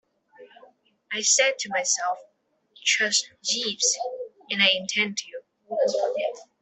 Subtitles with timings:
[1.13, 2.17] I said to myself
[2.83, 3.99] 'Trust Jeeves,'
[4.49, 5.41] and I intend to.